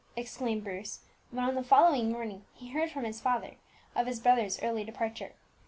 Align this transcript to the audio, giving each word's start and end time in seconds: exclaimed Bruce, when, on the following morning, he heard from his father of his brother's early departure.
exclaimed 0.15 0.63
Bruce, 0.63 1.01
when, 1.29 1.43
on 1.45 1.53
the 1.53 1.61
following 1.63 2.11
morning, 2.11 2.43
he 2.55 2.69
heard 2.71 2.89
from 2.89 3.03
his 3.03 3.21
father 3.21 3.57
of 3.95 4.07
his 4.07 4.19
brother's 4.19 4.59
early 4.63 4.83
departure. 4.83 5.33